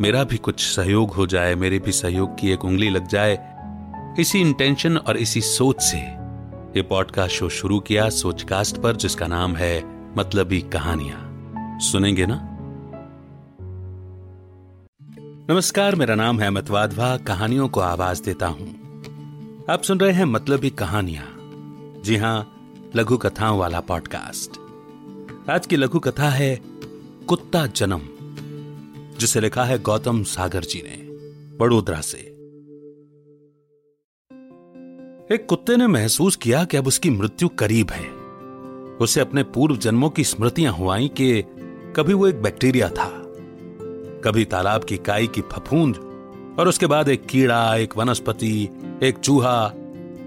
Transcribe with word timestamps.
मेरा 0.00 0.24
भी 0.24 0.36
कुछ 0.36 0.60
सहयोग 0.60 1.10
हो 1.10 1.26
जाए, 1.26 1.54
मेरे 1.54 1.78
भी 1.78 1.92
सहयोग 1.92 2.38
की 2.38 2.50
एक 2.50 2.64
उंगली 2.64 2.90
लग 2.90 3.06
जाए। 3.06 3.56
इसी 4.20 4.40
इंटेंशन 4.40 4.96
और 4.96 5.16
इसी 5.16 5.40
सोच 5.40 5.80
से 5.80 5.96
ये 6.76 6.82
पॉडकास्ट 6.82 7.34
शो 7.34 7.48
शुरू 7.48 7.80
किया 7.80 8.08
सोचकास्ट 8.10 8.76
पर, 8.76 8.96
जिसका 8.96 9.26
नाम 9.26 9.56
है 9.56 9.82
मतलबी 10.16 10.60
कहानियाँ। 10.60 11.78
सुनेंगे 11.80 12.26
ना? 12.26 12.48
नमस्कार, 15.54 15.94
मेरा 15.94 16.14
नाम 16.14 16.40
है 16.40 16.46
अमित 16.46 16.70
वाधवा, 16.70 17.16
कहानियों 17.16 17.68
को 17.68 17.80
आवाज़ 17.80 18.22
देता 18.22 18.46
हूँ। 18.46 18.68
आप 19.70 19.82
सुन 19.82 20.00
रहे 20.00 20.12
हैं 20.12 20.24
मतलबी 20.24 20.70
कहानियाँ। 20.70 21.26
जी 22.04 22.16
हाँ, 22.16 22.56
लघु 22.96 23.16
कथाओं 23.16 23.58
वाला 23.58 23.80
पॉडकास्ट 23.80 24.50
आज 25.50 25.66
की 25.66 25.76
लघु 25.76 25.98
कथा 25.98 26.28
है 26.28 26.60
कुत्ता 27.28 27.66
जन्म। 27.66 28.00
जिसे 29.20 29.40
लिखा 29.40 29.64
है 29.64 29.78
गौतम 29.78 30.22
सागर 30.22 30.60
जी 30.60 30.82
ने 30.86 30.96
बड़ोदरा 31.56 32.00
से। 32.00 32.18
एक 35.34 35.46
कुत्ते 35.48 35.76
ने 35.76 35.86
महसूस 35.86 36.36
किया 36.36 36.64
कि 36.64 36.76
अब 36.76 36.86
उसकी 36.86 37.10
मृत्यु 37.10 37.48
करीब 37.48 37.90
है। 37.90 38.08
उसे 38.96 39.20
अपने 39.20 39.42
पूर्व 39.42 39.76
जन्मों 39.76 40.10
की 40.10 40.24
स्मृतियाँ 40.24 40.72
हुआई 40.72 41.08
कि 41.08 41.42
कभी 41.96 42.12
वो 42.12 42.28
एक 42.28 42.42
बैक्टीरिया 42.42 42.88
था। 42.88 43.08
कभी 44.24 44.44
तालाब 44.44 44.84
की 44.84 44.96
काई 44.96 45.26
की 45.26 45.40
फफूंद 45.40 45.96
और 46.58 46.68
उसके 46.68 46.86
बाद 46.86 47.08
एक 47.08 47.26
कीड़ा, 47.26 47.76
एक 47.76 47.96
वनस्पति, 47.96 48.68
एक 49.02 49.18
चूहा 49.18 49.64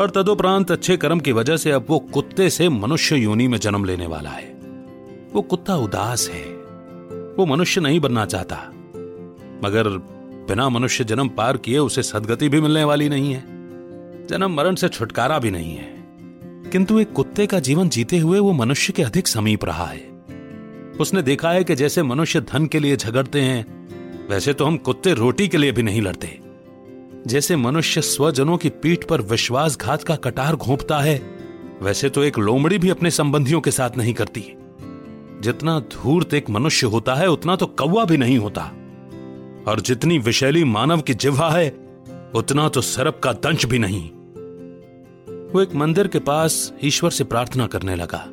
और 0.00 0.10
तदोपरांत 0.14 0.70
अच्छे 0.70 0.96
कर्म 0.96 1.20
की 1.20 1.32
वजह 1.32 1.56
से 1.56 1.70
अब 1.70 1.86
वो 1.88 1.98
कुत्ते 1.98 2.50
से 2.50 2.68
मनुष्य 2.68 3.16
योनि 3.16 3.48
में 3.48 3.58
जन्म 3.58 3.84
लेने 3.84 4.06
वाला 4.06 4.30
है। 4.30 4.60
वो 5.32 5.42
कुत्ता 5.42 5.76
उदास 5.76 6.28
है। 6.28 6.44
वो 7.36 7.46
मनुष्य 7.46 7.80
नहीं 7.80 8.00
बनना 8.00 8.26
चाहता। 8.26 8.72
मगर 9.64 9.88
बिना 10.48 10.68
मनुष्य 10.68 11.04
जन्म 11.04 11.28
पार 11.28 11.56
किए 11.56 11.78
उसे 11.78 12.02
सदगति 12.02 12.48
भी 12.48 12.60
मिलने 12.60 12.84
वाली 12.84 13.08
नहीं 13.08 13.32
है। 13.34 13.44
जन्म 14.26 14.54
मरण 14.54 14.74
से 14.74 14.88
छुटकारा 14.88 15.38
भी 15.38 15.50
नहीं 15.50 15.76
है। 15.76 15.96
किंतु 16.72 16.98
एक 16.98 17.12
कुत्ते 17.12 17.46
का 17.46 17.60
जीवन 17.60 17.88
जीते 17.88 18.18
हुए 18.18 18.38
वो 18.38 18.52
मनुष्य 18.52 18.92
के 18.92 19.02
अधिक 19.02 19.28
समीप 19.28 19.64
रहा 19.64 19.84
है। 19.84 20.16
उसने 21.00 21.22
देखा 21.22 21.50
है 21.50 21.64
कि 21.64 21.74
जैसे 21.74 22.02
मनुष्य 22.02 22.40
धन 22.40 22.66
के 22.66 22.78
लिए 22.78 22.96
झगड़ते 22.96 23.40
हैं, 23.40 23.88
वैसे 24.30 24.54
तो 24.54 24.64
हम 24.64 24.76
कुत्ते 24.76 25.14
रोटी 25.14 25.48
के 25.48 25.56
लिए 25.56 25.72
भी 25.72 25.82
नहीं 25.82 26.02
लड़ते। 26.02 26.40
जैसे 27.26 27.56
मनुष्य 27.56 28.00
स्वजनों 28.00 28.56
की 28.56 28.68
पीठ 28.68 29.04
पर 29.04 29.20
विश्वासघात 29.20 30.02
का 30.02 30.16
कटार 30.16 30.56
घोंपता 30.56 30.98
है, 30.98 31.22
वैसे 31.82 32.08
तो 32.08 32.22
एक 32.22 32.38
लोमड़ी 32.38 32.78
भी 32.78 32.90
अपने 32.90 33.10
संबंधियों 33.10 33.60
के 33.60 33.70
साथ 33.70 33.90
नहीं 33.96 34.14
करती। 34.14 34.44
जितना 35.40 35.80
धूर्त 35.80 36.34
एक 36.34 36.50
मनुष्य 36.50 36.86
होता 36.86 37.14
है, 37.14 37.30
उतना 37.30 37.56
तो 37.56 37.66
कौवा 37.66 38.04
भी 38.04 38.16
नहीं 38.16 38.38
होता। 38.38 38.72
और 39.68 39.80
जितनी 39.80 40.18
विशैली 40.18 40.64
मानव 40.64 41.00
की 41.00 41.14
जिह्वा 41.14 41.50
है, 41.50 41.68
उतना 42.34 42.68
तो 42.68 42.80
सरप 42.80 43.20
का 43.24 43.32
दंश 43.32 43.66
भी 43.66 43.78
नहीं। 43.78 44.10
वो 45.50 45.60
एक 45.62 45.74
मंदिर 45.74 46.08
के 46.08 46.18
पास 46.18 46.72
ईश्वर 46.84 47.10
से 47.10 47.24
प्रार्थना 47.24 47.66
करने 47.66 47.94
लगा। 47.94 48.26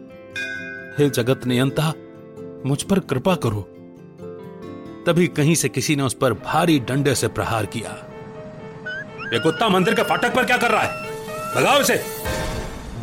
हे 0.99 1.09
जगत 1.09 1.45
नियंता, 1.47 1.93
मुझ 2.65 2.83
पर 2.83 2.99
कृपा 2.99 3.35
करो। 3.35 3.61
तभी 5.07 5.27
कहीं 5.27 5.55
से 5.55 5.69
किसी 5.69 5.95
ने 5.95 6.03
उस 6.03 6.13
पर 6.13 6.33
भारी 6.33 6.79
डंडे 6.79 7.15
से 7.15 7.27
प्रहार 7.27 7.65
किया। 7.65 7.91
ये 9.33 9.39
कुत्ता 9.39 9.69
मंदिर 9.69 9.93
के 9.93 10.03
फाटक 10.03 10.35
पर 10.35 10.43
क्या 10.43 10.57
कर 10.57 10.71
रहा 10.71 10.81
है? 10.81 11.03
लगाओ 11.57 11.79
इसे। 11.79 12.03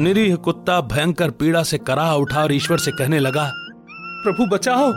निरीह 0.01 0.37
कुत्ता 0.37 0.81
भयंकर 0.81 1.31
पीड़ा 1.31 1.63
से 1.63 1.79
करा 1.79 2.15
उठा 2.15 2.43
और 2.43 2.53
ईश्वर 2.53 2.79
से 2.79 2.91
कहने 2.91 3.19
लगा, 3.19 3.51
प्रभु 4.25 4.47
बचाओ 4.47 4.93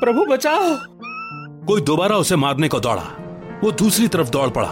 प्रभु 0.00 0.24
बचाओ। 0.24 0.74
कोई 1.70 1.80
दोबारा 1.80 2.16
उसे 2.16 2.36
मारने 2.36 2.68
को 2.68 2.80
दौड़ा। 2.80 3.02
वो 3.64 3.72
दूसरी 3.72 4.08
तरफ़ 4.08 4.30
दौड़ 4.30 4.50
पड़ा। 4.50 4.70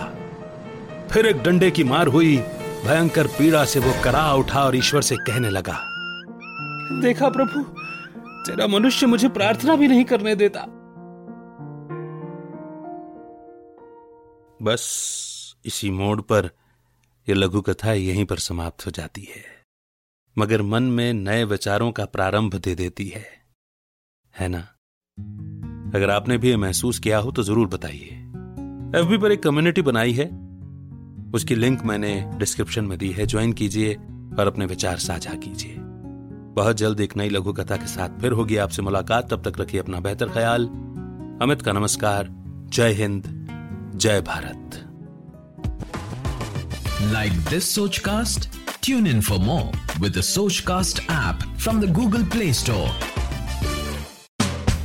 फिर 1.13 1.27
एक 1.27 1.43
डंडे 1.43 1.71
की 1.71 1.85
मार 1.85 2.07
हुई, 2.07 2.37
भयंकर 2.85 3.27
पीड़ा 3.27 3.65
से 3.65 3.81
वो 3.81 3.93
करा 4.05 4.35
उठा 4.35 4.65
और 4.65 4.77
ईश्वर 4.77 5.03
से 5.03 5.17
कहने 5.17 5.51
लगा, 5.51 5.79
देखा 7.01 7.29
प्रभु, 7.29 7.63
तेरा 8.19 8.67
मनुष्य 8.67 9.07
मुझे 9.07 9.29
प्रार्थना 9.29 9.77
भी 9.77 9.89
नहीं 9.89 10.05
करने 10.05 10.35
देता। 10.35 10.61
बस 14.63 15.57
इसी 15.65 15.91
मोड़ 15.91 16.21
पर 16.21 16.51
यह 17.29 17.35
लघु 17.35 17.61
कथा 17.61 17.93
यहीं 17.93 18.25
पर 18.25 18.37
समाप्त 18.37 18.87
हो 18.87 18.91
जाती 18.91 19.23
है। 19.23 19.45
मगर 20.39 20.63
मन 20.63 20.83
में 20.83 21.13
नए 21.13 21.45
विचारों 21.45 21.93
का 21.93 22.05
प्रारंभ 22.05 22.55
दे 22.55 22.75
देती 22.75 23.09
है। 23.09 23.27
है 24.39 24.49
ना? 24.49 24.69
अगर 25.95 26.11
आपने 26.11 26.39
भी 26.39 26.51
यह 26.51 26.57
महसूस 26.59 26.99
किया 26.99 27.19
हो 27.19 27.31
तो 27.31 27.43
ज़रूर 27.43 27.69
बताइए। 27.69 28.15
एफबी 29.01 29.19
पर 29.19 29.33
एक 29.33 29.43
कम्युनिटी 29.43 29.83
बनाई 29.83 30.13
है। 30.13 30.27
उसकी 31.35 31.55
लिंक 31.55 31.85
मैंने 31.85 32.31
डिस्क्रिप्शन 32.37 32.85
में 32.85 32.99
दी 32.99 33.11
है। 33.11 33.27
ज्वाइन 33.27 33.53
कीजिए 33.53 33.95
और 34.39 34.47
अपने 34.47 34.67
विचार 34.67 34.97
साझा 34.97 35.35
कीजिए। 35.35 35.75
बहुत 36.55 36.77
जल्द 36.77 37.01
एक 37.01 37.17
नई 37.17 37.29
लघु 37.29 37.53
कथा 37.53 37.77
के 37.77 37.87
साथ 37.87 38.21
फिर 38.21 38.33
होगी 38.33 38.57
आपसे 38.57 38.83
मुलाकात। 38.83 39.31
तब 39.33 39.49
तक 39.49 39.61
रखिए 39.61 39.81
अपना 39.81 40.01
बेहतर 40.01 40.29
ख्याल। 40.29 40.67
अमित 41.43 41.63
का 41.63 41.73
नमस्कार। 41.73 42.29
जय 42.75 42.93
हिंद। 42.93 43.35
जय 43.95 44.21
Bharat. 44.21 44.85
Like 47.13 47.37
this 47.51 47.69
Sochcast? 47.79 48.49
Tune 48.83 49.07
in 49.07 49.21
for 49.23 49.39
more 49.39 49.69
with 50.01 50.17
the 50.17 50.61
cast 50.67 51.03
app 51.11 51.47
from 51.59 51.81
the 51.81 51.93
Google 51.93 52.25
play 52.25 52.53
Store. 52.53 53.18